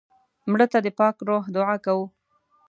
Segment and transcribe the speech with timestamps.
[0.51, 2.05] مړه ته د پاک روح دعا کوو